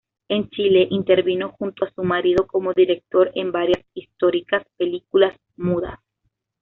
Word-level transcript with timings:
En 0.29 0.49
Chile 0.49 0.87
intervino 0.89 1.51
junto 1.51 1.85
a 1.85 1.91
su 1.91 2.01
marido 2.03 2.47
como 2.47 2.73
director, 2.73 3.31
en 3.35 3.51
varias 3.51 3.85
históricas 3.93 4.63
películas 4.75 5.39
mudas. 5.57 5.99